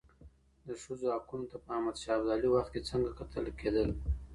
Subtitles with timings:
[0.67, 3.89] د ښځو حقونو ته په احمد شاه ابدالي وخت کي څنګه کتل کيدل؟